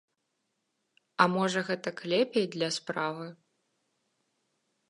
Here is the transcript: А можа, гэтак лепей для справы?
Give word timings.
А 1.25 1.27
можа, 1.35 1.59
гэтак 1.69 1.97
лепей 2.13 2.47
для 2.57 2.69
справы? 2.79 3.27